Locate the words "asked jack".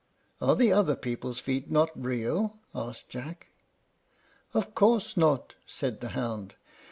2.73-3.49